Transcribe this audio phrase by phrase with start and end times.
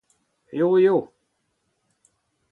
[0.57, 0.99] Eo eo!